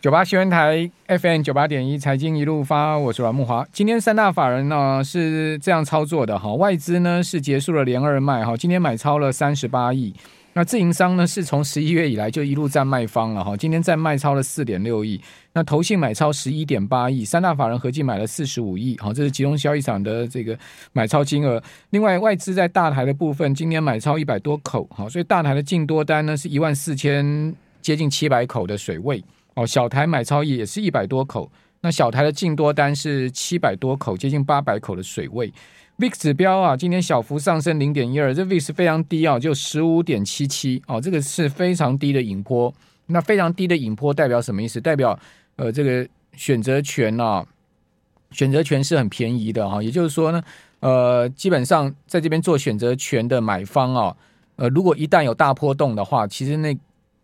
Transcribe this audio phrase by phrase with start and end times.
[0.00, 3.66] 九八新闻台 FM 九八点一财经一路发，我是阮木华。
[3.70, 10.14] 今天三大法人呢是这样操作的哈，外资呢是结束了连二卖哈，今天买超了三十八亿。
[10.54, 15.20] 那自营商呢是从十一月以来就一路在卖方了哈，今天再卖超了四点六亿。
[15.52, 20.58] 那投信买超十一点八亿，三大法人合计买了四十五亿，好，这是集中交易场的这个
[20.94, 21.62] 买超金额。
[21.90, 29.22] 另外外资在大台的部分，今天买超一百多口，好，所以大台的净多单呢是一万四千接近七百口的水位。
[29.54, 31.50] 哦，小台买超也是一百多口，
[31.80, 35.52] 那小台的净多单是七百多口，接近八百口的水位。
[35.98, 42.72] VIX 指标啊，今天小幅上升零点一二，这 VIX 非常低啊，就十五点七七哦，这个是非常低的引波。
[43.06, 44.80] 那非常低的引波代表什么意思？
[44.80, 45.18] 代表
[45.56, 47.44] 呃，这个选择权啊，
[48.30, 50.42] 选择权是很便宜的哈、也就是说呢，
[50.78, 54.16] 呃，基本上在这边做选择权的买方啊，
[54.56, 56.74] 呃，如果一旦有大波动的话，其实那。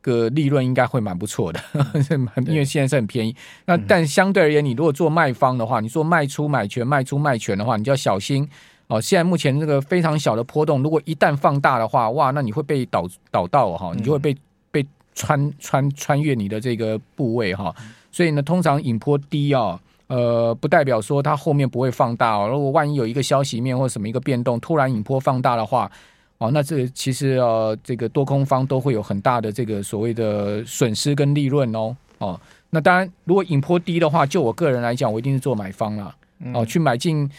[0.06, 1.60] 个利润应该会蛮不错的，
[2.46, 3.34] 因为现在是很便宜。
[3.64, 8.48] 那但相对而言，你如果做卖方的话，你做卖出买权、卖出卖权的话，你就要小心
[8.86, 9.00] 哦。
[9.00, 14.36] 现在目前这个非常小的波动，如果一旦放大的话，哇，那你会被导导到哈，你就会被
[14.70, 17.74] 被穿穿穿越你的这个部位哈。
[18.12, 22.48] 所以呢，通常引波低哦，呃，不代表说它后面不会放大哦。
[22.48, 25.90] 如果万一有一个消息面或什么一个变动，突然引波放大的话。
[26.38, 31.96] 哦，那这其实呃，这个多空方都会有很大的这个所谓的损失跟利润哦。
[32.18, 32.38] 哦，
[32.70, 36.14] 那当然，如果引波低的话，就我个人来讲，我一定是做买方了。
[36.52, 37.30] 哦，去买进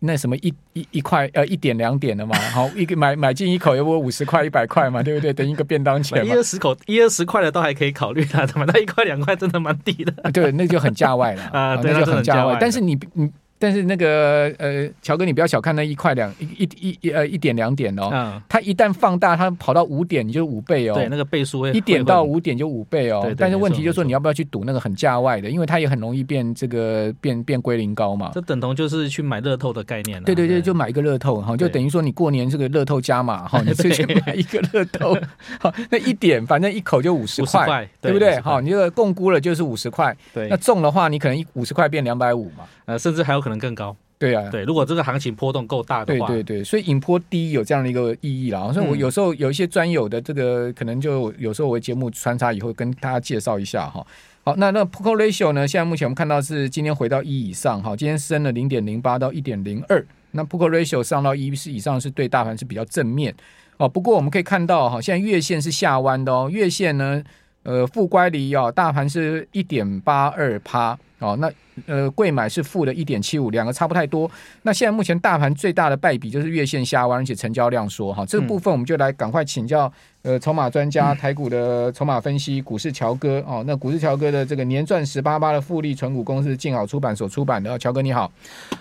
[0.00, 5.32] 那什么一一一块呃一点两点的嘛，好一个买买进一口，要不五十块一百块嘛，对不对？
[5.32, 6.22] 等于一个便当钱。
[6.26, 10.12] 一二十口一二十块的都还可以考虑的，怎么那一块两块真的蛮低的？
[10.30, 12.58] 对，那就很价外了 啊，那就很价外。
[12.60, 13.30] 但是你你。
[13.62, 20.94] 但是那个呃，乔哥，你不要小看那一块两一一一呃一点两点哦，嗯，它一旦放大，它跑到五点，你就五倍哦。
[20.94, 23.20] 对，那个倍数会一点到五点就五倍哦。
[23.22, 25.48] 对对对，但是问题就是说，你要不要去赌那个很价外的？
[25.48, 28.32] 因为它也很容易变这个变变归零高嘛。
[28.34, 30.24] 这等同就是去买乐透的概念了。
[30.24, 35.16] 对对对，就买一个乐透哈，就等于说你过年这个乐透加码哈， 你去买一个乐透，
[35.60, 38.40] 好，那一点反正一口就五十块，对不对？
[38.40, 43.51] 好，你这个共估了就是五十块，对，那中的话你可能一五十块变两百五嘛，呃，甚至还有可能。
[43.58, 48.72] 更高，对啊，对，如果这个行情波动够大的话，对对对，所以引波低有这样的一个意义啦。
[48.72, 54.06] 所以我有时候有一些专有的这个，可能就有时候我节目穿插以后跟大家介绍一下哈。
[54.44, 55.66] 好，那那 Put Call Ratio 呢？
[55.66, 60.04] 现在目前我们看到是今天回到一以上哈，今天升了零点零八到一点零二。
[60.32, 63.34] 那 Put Call Ratio 上到一是以上，是对大盘是比较正面
[63.76, 63.88] 哦。
[63.88, 67.22] 不过我们可以看到哈，现在月线是下弯的哦，月线呢，
[67.64, 71.50] 呃，负乖离哦，大盘是一点八二趴哦，那。
[71.86, 74.30] 呃，贵买是负的一点七五，两个差不太多。
[74.62, 78.24] 那现在目前大盘最大的败笔就是月线下弯，而且成交量缩哈。
[78.26, 83.64] 这个部分我们就来赶快请教呃筹码专家台股的筹码分析股市乔哥哦。
[83.66, 88.30] 那股市乔哥的这个年赚十八八的复利存股公司静好出版所出版的，乔哥你好，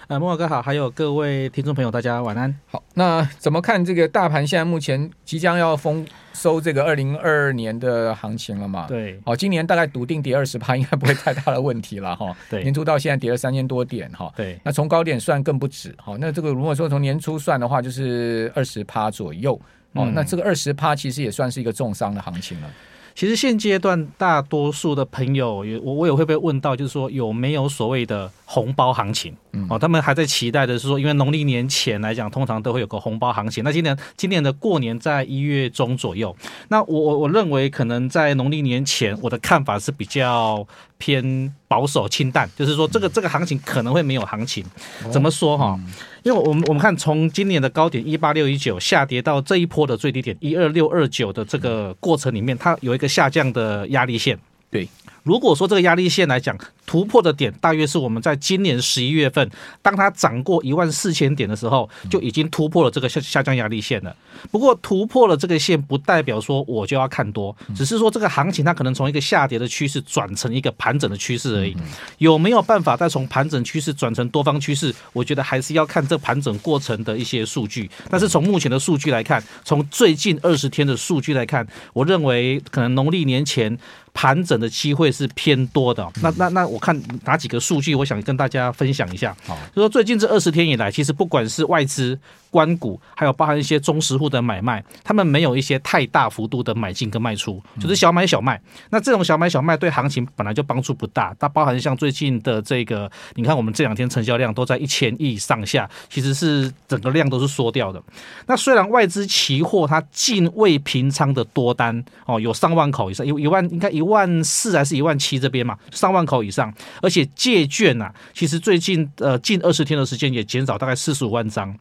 [0.08, 2.53] 呃，慕驊哥好，还有各位听众朋友大家晚安。
[2.68, 8.85] 好，那怎么看这个大盘现在目前即将要丰收这个二零二二年的行情了嘛？
[8.88, 12.35] 对，好，今年大概笃定跌二十趴，应该不会太大的问题了哈。
[12.50, 12.81] 对，年初。
[12.81, 16.16] 到现在跌了三千多点哈，对，那从高点算更不止哈。
[16.19, 19.59] 那这个如果说从年初算的话，就是二十趴左右
[19.94, 20.09] 哦。
[20.13, 22.69] 那这个二十趴其实也算是一个重伤的行情了。
[23.13, 29.35] 其实现阶段大多数的朋友也我我也会被问到，就是说有没有所谓的红包行情？
[29.69, 33.63] 哦，他们还在期待的是说，因为农历年前来讲，通常都会有个红包行情。
[33.63, 36.34] 那今年今年的过年在一月中左右，
[36.69, 40.66] 那我我我认为可能在农历年前，我的看法是比较
[40.97, 44.63] 偏保守清淡，就是说这个这个行情可能会没有行情。
[45.11, 45.78] 怎么说哈？
[46.23, 54.40] 因为我们我们看从今年的高点一八六一九下跌到这一波的最低点一二六二九的这个过程里面，它有一个下降的压力线。
[54.69, 54.88] 对。
[55.23, 59.49] 如果说这个压力线来讲，突破的点大约是我们在今年十一月份，
[59.81, 64.15] 当它涨过一万四千点的时候，就已经突破了这个下下降压力线了。
[64.49, 71.75] 不过突破了这个线，不代表说我就要看多，只是说这个行情它可能从一个下跌的趋势转成一个盘整的趋势而已。
[72.17, 74.93] 有没有办法再从盘整趋势转成多方趋势？
[75.13, 77.90] 我觉得还是要看这盘整过程的一些数据。
[78.09, 83.78] 但是从目前的数据来看，从最近二十天的数据来看，我认为可能农历年前。
[84.13, 89.35] 盘整的机会是偏多的，那那那我看哪几个数据，我想跟大家分享一下。
[89.46, 92.19] 好，就说最近这二十天以来，其实不管是外资。
[92.52, 98.61] 官股还有包含一些中实户的买卖，他们没有一些太大幅度的买进跟卖出，就是小买小卖。
[98.90, 101.34] 那这种小买小卖对行情本来就帮助不大。
[101.40, 108.03] 它包含像最近的这个，你看我们这两天成交量都在一千亿上下，其实是整个量都是缩掉的。
[108.47, 121.77] 那虽然外资期货它近未平仓的多单哦，有上万口以上，有一万应该一一万四还是一万七这边嘛，三万口以上，而且借券、啊，其实最近呃近二十天的时间也减少大概四十五万张。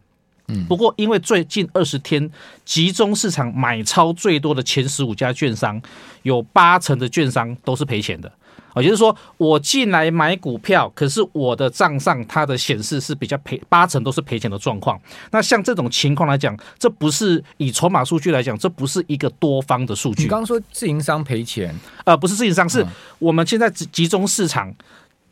[0.51, 2.31] 嗯，不过因为最近二十天
[2.65, 5.81] 集中市场买超最多的前十五家券商，
[6.23, 8.31] 有八成的券商都是赔钱的。
[8.77, 14.99] 也就是说，我进来买股票，可是我的账上它的显示是比较赔，八成都是赔钱的状况。
[15.33, 20.23] 那像这种情况来讲，这不是以筹码数据来讲，这不是一个多方的数据。
[20.23, 21.75] 你刚刚说自营商赔钱，
[22.05, 22.87] 呃，不是自营商，是
[23.19, 24.73] 我们现在集集中市场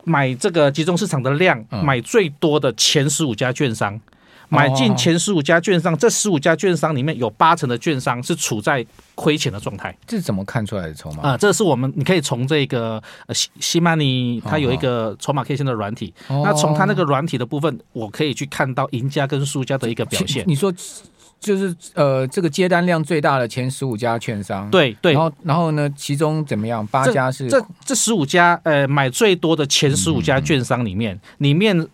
[0.02, 3.98] 买这个集中市场的量，买最多的前十五家券商。
[4.48, 8.84] 买进前十五家券商，这十五家券商里面有八成的券商是处在
[9.14, 9.96] 亏钱的状态。
[10.06, 11.36] 这是怎么看出来的筹码啊？
[11.36, 16.14] 这是我们你可以从这个呃西西曼尼，它有一个筹码 K 线的软体。
[16.28, 20.44] 那从它那个软体的部分，我可以去看到赢家跟输家的一个表现。
[20.46, 20.72] 你说
[21.40, 25.12] 就是呃，这个接单量最大的前十五家券商，对对。
[25.12, 26.86] 然后然后呢，其中怎么样？
[26.86, 31.86] 八家是这这十五家呃买最多的前十五家券商里面里面。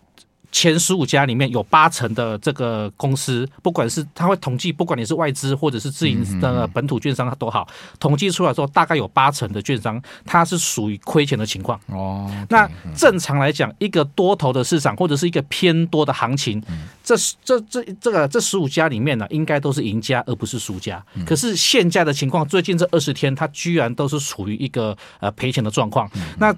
[0.55, 7.67] 前十五家里面有八成的这个公司，不管是他会统计，不管你是外资或者是自营的本土券商都好，
[7.99, 11.79] 统计出来说，大概有八成的券商它是属于亏钱的情况。
[11.87, 16.63] 哦，那正常来讲，一个多头的市场或者是一个偏多的行情，
[17.03, 21.05] 这这这这个这十五家里面呢，应该都是赢家而不是输家。
[21.27, 26.09] 可是现在的情况，最近这二十天，它居然都是处于一个呃赔钱的状况。
[26.39, 26.55] 那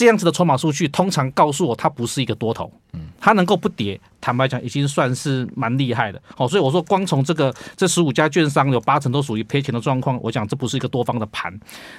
[0.00, 2.72] 这样子的筹码数据通常告诉我，它不是一个多头，
[3.20, 6.18] 它能够不跌，坦白讲已经算是蛮厉害的。
[6.34, 11.52] 好，所以我说，光从这个这十五家券商有八成都属于赔钱的状况，我讲这不是一个多方的盘。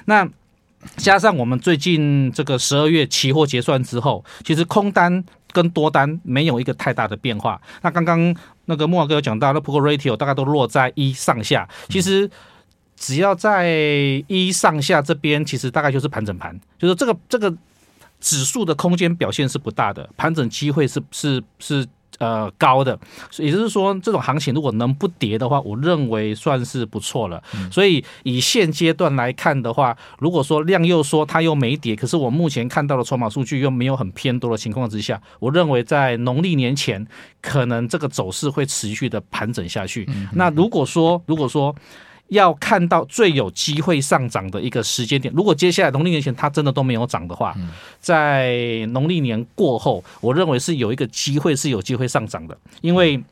[0.06, 0.28] 那
[0.96, 7.60] 加上我们最近这个十二月期货结算之后，其实空单跟多单没有一个太大的变化。
[7.82, 8.34] 那刚刚
[8.64, 12.28] 那个莫哥有讲到，那 put ratio 大概都落在一上下，其实
[12.96, 13.68] 只要在
[14.26, 17.56] 一上下这边，其实大概就是盘整盘，就是这个这个。
[18.22, 21.84] 指数的空间表现是不大的，盘整机会是是是
[22.18, 22.96] 呃高的，
[23.38, 27.42] 也就是说，这种行情如果能不跌的话，我认为算是不错了。
[27.70, 37.04] 所以以现阶段来看的话，如果说量又说它又没跌，可是我目前看到的筹码数据又没有很偏多的情况之下，我认为在农历年前
[37.40, 40.08] 可能这个走势会持续的盘整下去。
[40.34, 41.74] 那如果说如果说
[42.28, 47.54] 要看到最有机会上涨的一个时间点，如果接下来农历年前它真的都没有涨的话，
[48.00, 53.22] 在农历年过后，我认为是有一个机会是有机会上涨的，因为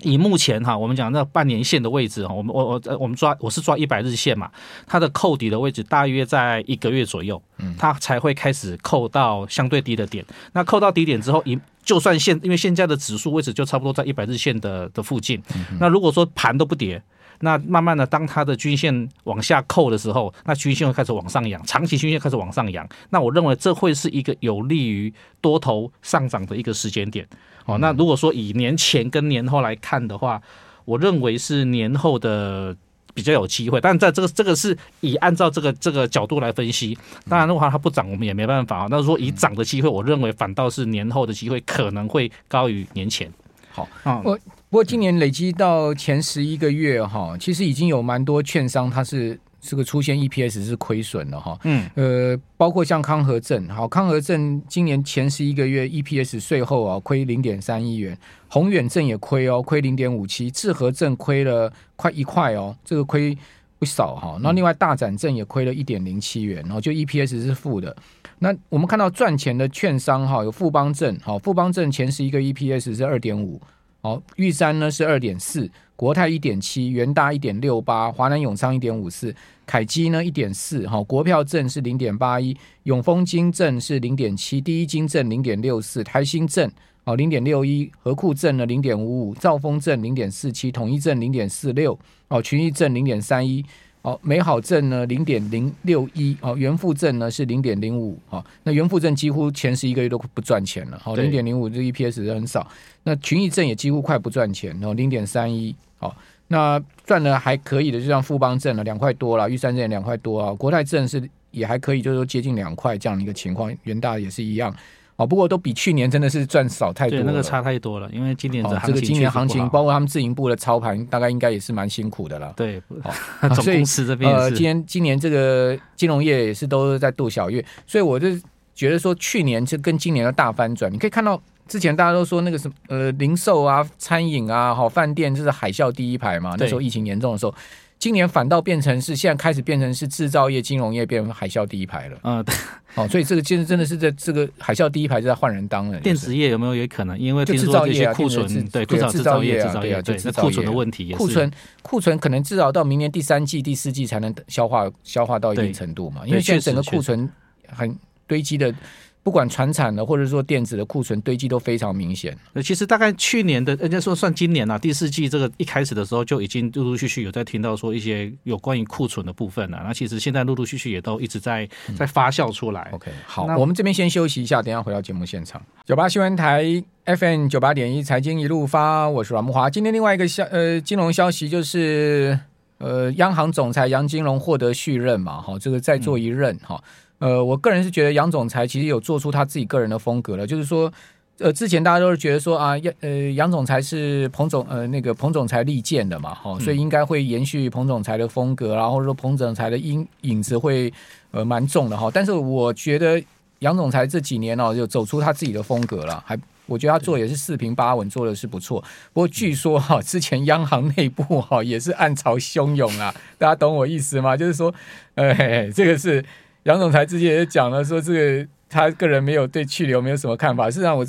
[0.00, 4.50] 以目前哈，我们讲那半年线的位置哈，我们我我我们抓我是抓一百日线嘛，
[4.88, 7.40] 它的扣底的位置大约在一个月左右，
[7.78, 10.24] 它才会开始扣到相对低的点。
[10.52, 15.40] 那扣到低点之后，一就算现因为现在的指数位置就差不多在一百日线的的附近，
[15.78, 17.00] 那如果说盘都不跌。
[17.44, 22.88] 那慢慢的，当它的均线往下扣的时候，那均线会开始往上扬，长期均线开始往上扬。
[23.10, 27.26] 那我认为这会是一个有利于多头上涨的一个时间点。
[27.66, 30.40] 哦，那如果说以年前跟年后来看的话，
[30.84, 32.76] 我认为是年后的
[33.12, 33.80] 比较有机会。
[33.80, 36.96] 但在这个这个是以按照这个这个角度来分析，
[37.28, 38.86] 当然的话它不涨，我们也没办法啊。
[38.88, 43.28] 那说以涨的机会，我认为反倒是年后的机会可能会高于年前。
[43.72, 44.38] 好，嗯，我。
[44.70, 51.58] 不过今年累积到前十一个月哈，其实已经有蛮多券商它是这个出现 EPS 是亏损的哈。
[51.64, 58.16] 嗯，呃，包括像康和正，好，康和正今年前十一个月 EPS 税后啊亏零点三亿元，
[58.48, 63.36] 宏远正也亏哦，亏零点五七，致和正亏了快一块哦，这个亏
[63.78, 64.38] 不少哈。
[64.40, 67.94] 那另外大展正也亏了一点零七元，然后就 EPS 是负的。
[68.42, 73.60] 那我们看到赚钱的券商哈，有富邦证，好，富邦证前十一个 EPS 是二点五。
[74.00, 79.32] 好，玉山呢是二点四，国泰一点七，元大一点六八，华南永昌一点五四，
[79.64, 86.68] 凯基呢一点四，哈，国票证是零点八一，永丰金证是零点七，第一金证零点六四，台新证
[87.04, 91.96] 哦零点六一，和库证呢零点五五，兆丰证零点四七，统一证零点四六，
[92.26, 93.64] 哦群益证零点三一。
[94.02, 102.66] 哦，美好证呢零点零六一，哦，元富证呢是零点零五，哦，那元富证几乎前十一个月都不赚钱了，好，零点零五这 EPS 是很少。
[103.04, 106.12] 那群益证也几乎快不赚钱，然后零点三一，哦，
[106.48, 114.74] 那赚的还可以的，就像富邦证了两块多了，玉山证也两块多啊，国泰证是也还可以，就是说接近两块这样的一个情况，元大也是一样。
[115.22, 118.10] 哦，不过都比去年真的是赚少太多了，那个差太多了。
[118.12, 122.52] 因为今年的这个今年行情，包括他们自营部的操盘，大概应该也是蛮辛苦的了。
[122.56, 128.28] 对，哦， 总公司这边呃，今年今年这个金融业也是都在度小月，所以我就
[128.74, 130.92] 觉得说，去年就跟今年的大翻转。
[130.92, 136.54] 你可以看到之前大家都说那个什么呃，零售啊、餐饮啊、好饭店，就是海啸第一排嘛。
[136.58, 137.54] 那时候疫情严重的时候。
[137.98, 142.18] 今年反倒变成是现在开始变成是制造业、金融业变成海啸第一排了。
[142.24, 142.52] 嗯，对。
[142.96, 146.00] 哦，所以这个其实真的是在这个海啸第一排就在换人当了。
[146.00, 147.16] 电子业有没有也可能？
[147.16, 151.18] 因为听说这些库存，对，制造业、制造业，对，那库存的问题也是。
[151.18, 151.52] 库存
[151.82, 156.22] 库存可能至少到明年第三季、第四季才能消化消化到一定程度嘛。
[156.26, 157.30] 因为现在整个库存
[157.68, 158.74] 很堆积的。
[159.22, 162.36] 不管船产的或者说电子的库存堆积都非常明显。
[162.52, 169.80] 那其实大概去年的，人家说算今年啊，第四季这个一开始的时候就已经陆陆续续有在听到说一些有关于库存的部分了。
[169.84, 172.88] 那其实现在陆陆续续也都一直在在发酵出来。
[172.92, 175.62] OK，好，我们这边先休息一下，等一下回到节目现场。
[175.84, 179.70] 九八新闻台 FM 九八点一财经一路发，我是阮木华。
[179.70, 182.36] 今天另外一个消呃金融消息就是
[182.78, 186.74] 呃央行总裁杨金龙获得续任嘛，哈，这个再做一任哈。
[186.76, 186.88] 嗯
[187.22, 190.92] 呃，我个人是觉得杨总裁其实有做出他自己个人的风格了，就是说，
[191.38, 200.92] 呃，之前大家都是觉得说啊，杨呃，杨总裁是彭总呃那个彭总裁力荐的嘛，哈，所以应该会延续彭总裁的风格，然后说彭总裁的影影子会
[201.30, 202.10] 呃蛮重的哈。
[202.12, 203.22] 但是我觉得
[203.60, 206.36] 杨总裁这几年哦，就走出他自己的风格了，还
[206.66, 208.80] 我觉得他做也是四平八稳，做的是不错。
[209.12, 214.36] 不过据说哈，之前央行内部哈也是暗潮汹涌啊，大家懂我意思吗？
[214.36, 214.74] 就是说，
[215.14, 216.24] 呃，这个是。
[216.64, 220.70] 杨总裁之前也讲了，说这个他个人没有对去留没有什么看法。
[220.70, 221.04] 事实上，我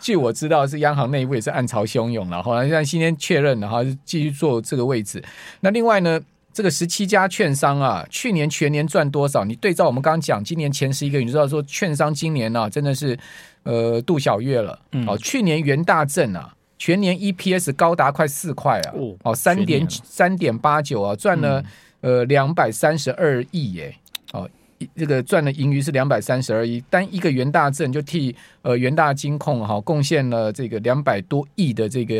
[0.00, 2.42] 据我知道是央行内部也是暗潮汹涌了。
[2.42, 5.22] 后来现在今天确认了，哈，继续做这个位置。
[5.60, 6.20] 那另外呢，
[6.52, 9.46] 这个十七家券商啊，去年全年赚多少？
[9.46, 13.18] 你对照我们刚刚讲，今年前十一个月，你知道说券商今年啊，真的是
[13.62, 14.78] 呃度小月了。
[15.06, 21.64] 哦，去年元大正啊，全年 EPS 高达快四块啊，哦，三点三点八九啊，赚了
[22.02, 23.96] 呃两百三十二亿耶，
[24.32, 24.46] 哦。
[24.94, 32.14] 这个赚的盈余是两百三十二亿，单一个元大正就替呃元大金控哈贡献了这个两百多亿的这个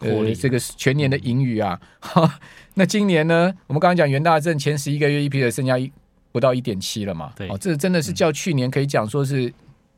[0.00, 1.80] 呃这个全年的盈余啊。
[1.98, 2.38] 哈，
[2.74, 5.90] 那今年呢，我们刚刚讲元大正前十一个月一批的剩下一
[6.30, 7.32] 不到一点七了嘛？
[7.34, 9.52] 对，哦，这真的是较去年可以讲说是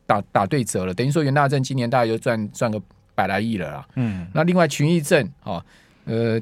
[0.07, 2.81] 打打对折了，等于说元大正今年大概就赚赚个
[3.15, 3.89] 百来亿了啦。
[3.97, 5.63] 嗯，那另外群益证啊，
[6.07, 6.41] 呃，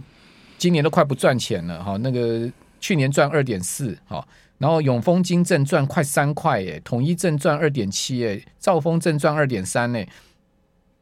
[0.57, 2.49] 今年都快不赚钱了哈，那个
[2.81, 4.25] 去年赚二点四哈。
[4.59, 10.09] 然后永丰金证赚快三块耶，统一正赚二点七耶，兆丰正赚二点三耶，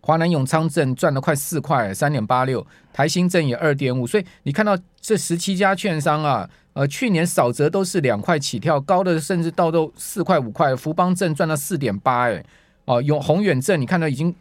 [0.00, 12.42] 华南永昌正赚了快四块，三点八六，台新正也二点五，所以你看到这十七家券商啊，呃，去年少则都是两块起跳，高的甚至到都四块五块，福邦正赚了四点八，哎，
[12.86, 14.34] 哦，永宏远正你看到已经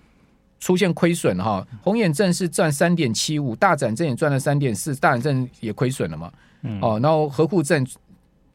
[0.60, 6.32] 出现亏损哈，宏远证是赚三点七五，大展证也赚了三点四，大展证也亏损了嘛，
[6.82, 7.86] 哦，然后和富证。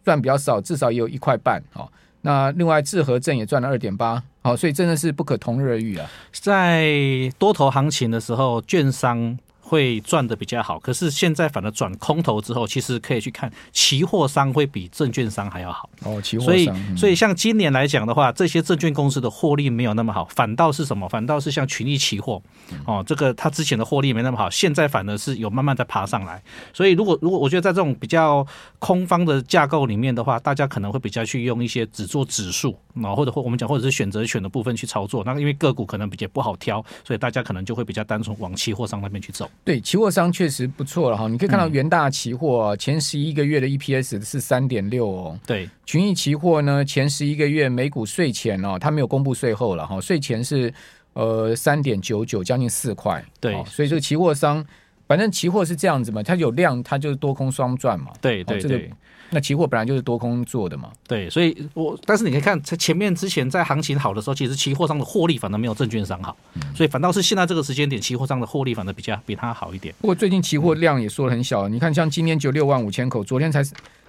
[0.06, 1.60] 赚比较少，至少也有一块半。
[1.72, 4.22] 好，那另外致和正也赚了二点八。
[4.40, 6.08] 好，所以真的是不可同日而语啊。
[6.32, 6.94] 在
[7.40, 9.36] 多头行情的时候，券商。
[9.68, 16.22] 会赚的比较好，可是现在反而转空头之后，其实可以去看期货商会比证券商还要好哦。
[16.22, 21.08] 期货商，所以所以像今年来讲的话，这些证券公司的获利没有那么好，反倒是什么？
[21.08, 22.40] 反倒是像群益期货
[22.86, 26.40] 哦，这个它之前的获利没那么好，现在反而是有慢慢在爬上来。
[26.72, 28.46] 所以如果如果我觉得在这种比较
[28.78, 35.24] 空方的架构里面的话，大家可能会比较去用一些只做指数啊，或者或我们讲或者是选择权的部分去操作。
[35.24, 39.50] 那因为个股可能比较不好挑，所以大家可能就会比较单纯往期货商那边去走。
[39.64, 50.72] 对，期货商确实不错了哈，你可以看到元大期货前十一个月的 EPS 是三点六哦，对，群益期货呢前十一个月每股税前哦，它没有公布税后了哈，税前是
[51.14, 54.64] 呃三点九九，将近四块，对，所以这个期货商
[55.06, 58.90] 反正期货是这样子嘛，它有量它就是多空双赚嘛，对对对。
[59.30, 69.92] 那期货本来就是多空做的嘛，对，所以我但是你可以看在前面之前在行情好的时候，其实期货上的获利反而没有证券商好，嗯、所以反倒是现在这个时间点，期货上的获利反而比较比它好一点。
[70.00, 73.64] 不过最近期货量也缩的很小，嗯、你看像今天就六万五千口，昨天才。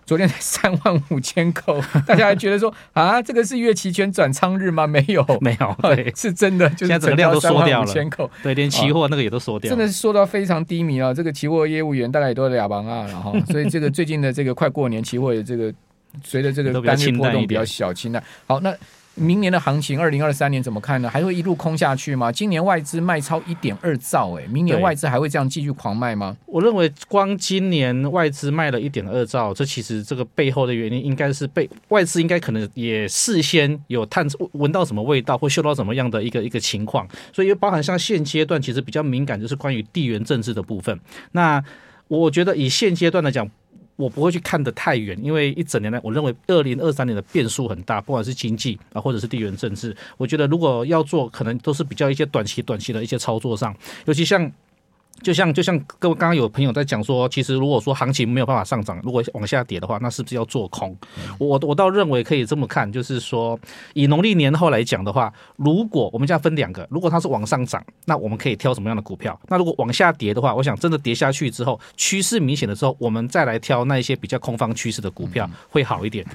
[0.07, 4.87] 昨天才 三万五千口， 大家还觉得说啊，这个是月期权转仓日吗？
[4.87, 7.93] 没有， 没有，对，是真的，就是整个量都缩掉了。
[8.41, 11.13] 对，连期货那个也都缩掉了，真的是缩到非常低迷啊！
[11.13, 15.73] 这个期货业务员大概也都俩帮啊，然后所以这个最近的这个快过年，期货的这个
[16.23, 18.23] 随着这个单日波动比较小，清淡。
[18.47, 18.73] 好，那。
[19.17, 21.09] 明年的行情，二零二三年怎么看呢？
[21.09, 22.31] 还会一路空下去吗？
[22.31, 26.37] 今年外资卖超一点二兆，哎，明年外资还会这样继续狂卖吗？
[26.45, 40.99] 我认为光今年外资卖了一点二兆，这其实这个背后的原因应该是被外资应该可能也事先有探闻到什么味道，或嗅到什么样的一个一个情况，所以包含像现阶段其实比较敏感，就是关于地缘政治的部分。
[41.31, 41.63] 那
[42.07, 43.49] 我觉得以现阶段来讲。
[43.97, 53.75] 我不会去看得太远，因为一整年来，我认为二零二三年的变数很大，不管是经济啊，或者是地缘政治，我觉得如果要做，可能都是比较一些短期、短期的一些操作上，
[54.05, 54.49] 尤其像
[55.21, 60.95] 就像就像各位刚刚有朋友在讲说，其实如果说行情没有办法上涨，如果往下跌的话，那是不是要做空？
[61.39, 63.59] 我我倒认为可以这么看，就是说
[63.93, 69.37] 以农历年后来讲的话，如果我们家分两个，如果它是往上涨，那我们可以挑什么样的股票？
[69.47, 76.25] 那如果往下跌的话，我想真的跌下去之后，趋势明显的时候，我们再来挑那一些比较空方趋势的股票会好一点。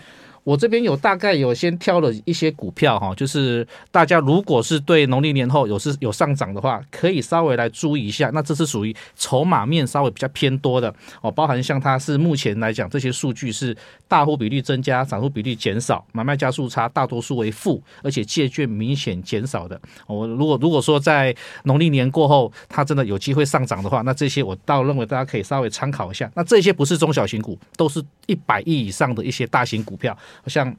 [0.45, 8.29] 我这边有大概有先挑了一些股票哈，就是大家如果是对农历年后有是有上涨的话，可以稍微来注意一下。
[8.35, 13.77] 那这是属于筹码面稍微比较偏多的哦，包含像它是目前来讲这些数据是
[14.09, 19.81] 大户比率增加，散户比率减少，买卖加速差大多数为负，而且借券明显减少的。
[20.09, 21.35] 我如果如果说在
[21.65, 26.29] 农历年过后它真的有机会上涨的话，那这些我倒认为大家可以稍微参考一下。
[26.35, 30.17] 那这些不是中小型股，都是一百亿以上的一些大型股票。
[30.47, 30.75] 像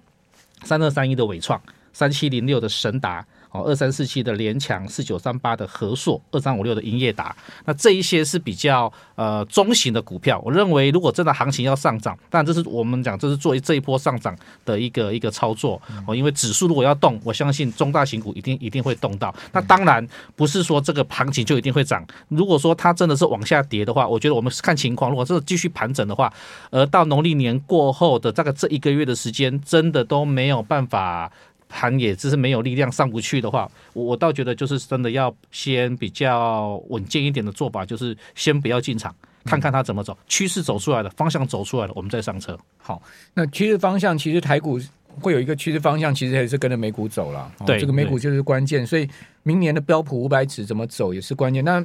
[0.63, 3.25] 三二三一的伟创，三七零六的神达。
[3.53, 10.41] 哦，二三四七的联强，四九三八的和硕，二三五六的英业达，那这一些是比较呃中型的股票。
[10.43, 16.15] 我认为，如果真的行情要上涨，当然这是我们讲，这是作为这一波上涨的一个一个操作哦。
[16.15, 19.33] 因为指数如果要动，我相信中大型股一定一定会动到。
[19.51, 20.03] 那当然
[20.35, 22.03] 不是说这个行情就一定会涨。
[22.29, 25.11] 如果说它真的是往下跌的话，我觉得我们看情况。
[25.11, 26.33] 如果真的继续盘整的话，
[26.71, 31.31] 而到农历年过后的大概这一个月的时间，真的都没有办法。
[31.75, 39.13] 盘也只是没有力量上不去的话，我我倒觉得就是真的要先比较稳健一点的做法，就是先不要进场，
[39.43, 42.55] 看看它怎么走，趋势走出来了，方向走出来了，我们再上车。
[42.77, 43.01] 好，
[43.33, 44.79] 那趋势方向其实台股
[45.19, 47.51] 会有一个趋势方向，其实还是跟着美股走了。
[47.65, 49.09] 对，这个美股就是关键，所以
[49.41, 51.65] 明年的标普五百指怎么走也是关键。
[51.65, 51.83] 那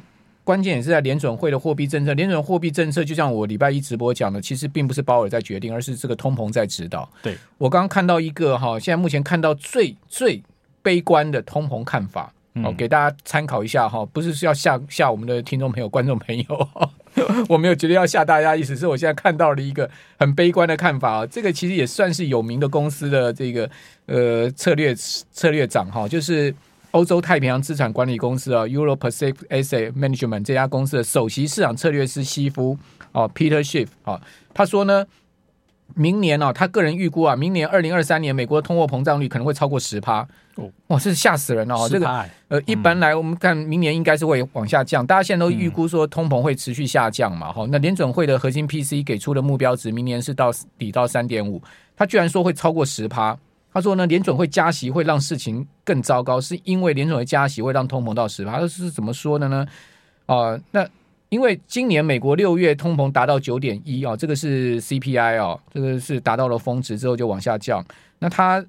[0.49, 7.07] 关键也是在联准会的货币政策，联准货币政策就像我礼拜一直播讲的，其实并不是鲍尔在决定，而是这个通膨在指导。
[7.23, 10.43] 对，我刚刚看到一个哈，现在目前看到最最
[10.81, 12.33] 悲观的通膨看法，
[12.65, 16.69] 哦，给大家参考一下哈，不是要吓吓我们的听众朋友、观众朋友，
[17.47, 23.69] 我没有觉得要吓大家，意思是我现在看到了一个很悲观的看法啊，这个其实也算是有名的公司的这个
[24.07, 26.55] 呃策略策略长哈，就是。
[26.93, 32.77] 欧洲太平洋资产管理公司啊，Euro Pacific Asset Management 这家公司的首席市场策略师西夫
[33.13, 34.21] 哦，Peter Schiff 啊，
[34.55, 35.05] 他说呢，
[35.95, 40.27] 明年啊，他个人预估啊，明年二零二三年美国的通货膨胀率可能会超过十趴。
[40.55, 51.63] 哦，哇，这是吓死人了哦，这个呃，一般来我们看明年应该是会往下降，大家现在都预估说通膨会持续下降嘛，哈，那联准会的核心 PCE 给出的目标值，明年是到底到三点五，
[51.97, 53.39] 他居然说会超过十趴。
[53.79, 58.59] 他说呢，联准会加息会让事情更糟糕，是因为联准会加息会让通膨到十趴。
[58.59, 59.65] 他是怎么说的呢？
[60.27, 60.85] 啊、那
[61.29, 67.85] 因为今年美国六月通膨达到九点一啊，这个是 CPI 哦，这个是达到了峰值之后就往下降。
[68.19, 68.65] 那他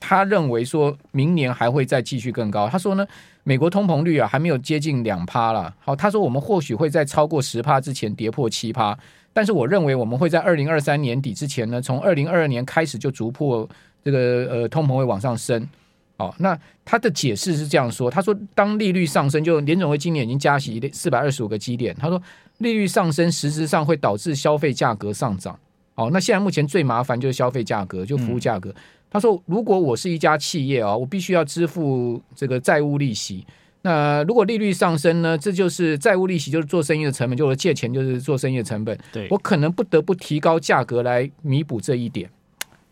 [0.00, 2.66] 他认为说明年还会再继续更高。
[2.66, 3.06] 他说呢，
[3.44, 5.74] 美国通膨率啊还没有接近两趴了。
[5.80, 8.98] 好，他说我们或许会在超过十趴之前跌破七趴，
[9.34, 13.68] 但是我认为我们会在二零二三年底之前呢，从二零二二年开始就逐破。
[14.04, 14.18] 这个
[14.50, 15.68] 呃，通膨会往上升，
[16.16, 22.20] 哦，那他的解释是这样说，他说当利率上升，就联总会今年已经加息四百二十五个基点，他说
[22.58, 25.58] 利率上升实质上会导致消费价格上涨，
[25.94, 28.70] 哦，那现在目前最麻烦就是消费价格，就服务价格。
[28.70, 28.74] 嗯、
[29.10, 33.46] 他说，如果我是一家企业啊、哦，我必须要支付这个债务利息，
[33.82, 39.26] 那如果利率上升呢，这就是债务利息就是做生意的成本，就是借钱就是做生意的成本，对。
[39.30, 42.28] 我可能不得不提高价格来弥补这一点。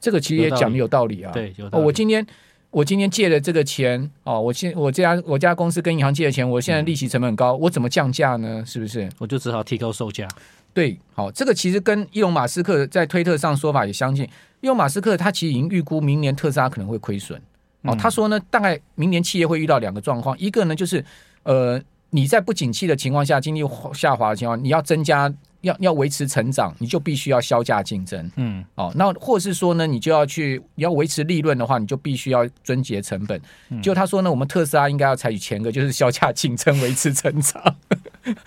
[0.00, 1.30] 这个其实也讲的有道理啊。
[1.32, 1.84] 对，有道理。
[1.84, 2.26] 我今天
[2.70, 8.64] 我今天借的这个钱哦，我现我这家我家公司跟银行借的钱，我现在利息成本很高，我怎么降价呢？
[8.64, 9.08] 是不是？
[9.18, 10.26] 我就只好提高售价。
[10.72, 14.24] 对，好，这个其实跟伊隆马斯克在推特上说法也相近。
[14.60, 17.40] 伊隆马斯克他其实已经预估明年特斯拉可能会亏损。
[17.82, 21.04] 哦，他说呢，大概明年企业会遇到两个状况，一个呢就是
[21.42, 25.32] 呃你在不景气的情况下，经济下滑的情况，你要增加。
[25.62, 28.30] 要要维持成长，你就必须要削价竞争。
[28.36, 33.40] 嗯，哦，那或是说呢，你就要去你要维持利润的话，你就必须要遵节成本。
[33.68, 37.62] 嗯、就他说呢，我们特斯拉应该要采取前个，就是削价竞争，维持成长。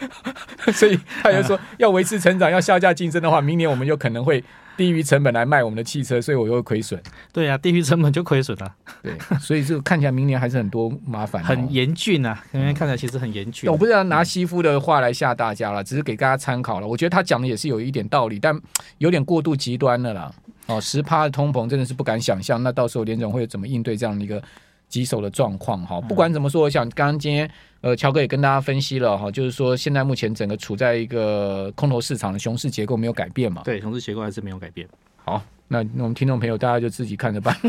[0.74, 4.44] 所以他就说，要维持成长，要削价竞争的话，明年我们就可能会。
[4.76, 7.02] 低于成本来卖我们的汽车，所以我又会亏损。
[7.32, 8.76] 对啊，低于成本就亏损了。
[9.02, 12.44] 对，所以这个看起来明年还是很多麻烦，很严峻啊。
[12.52, 13.70] 明年看起来其实很严峻。
[13.70, 16.88] 我不是要拿西夫的话来吓大家了，只是给大家参考了。
[16.88, 18.60] 我觉得他讲的也是有一点道理，但
[18.98, 20.32] 有点过度极端了啦。
[20.68, 22.62] 哦，十趴的通膨真的是不敢想象。
[22.64, 24.42] 那到时候联总会怎么应对这样的一个？
[24.90, 27.50] 棘手的状况哈，不管怎么说，我想刚刚今天
[27.84, 33.62] 呃，乔哥也跟大家分析了哈，就是说现在目前整个处在一个空头市场的熊市结构没有改变嘛？
[33.66, 34.88] 对，熊市结构还是没有改变。
[35.18, 37.54] 好，那那我们听众朋友大家就自己看着办。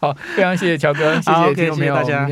[0.00, 2.28] 好，非常谢谢乔哥，谢谢听众朋友，谢谢大家。